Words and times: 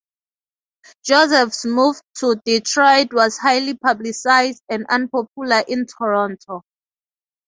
Joseph's 1.05 1.63
move 1.63 1.95
to 2.15 2.35
Detroit 2.43 3.13
was 3.13 3.37
highly 3.37 3.75
publicized 3.77 4.63
and 4.67 4.87
unpopular 4.89 5.63
in 5.67 5.85
Toronto. 5.85 6.63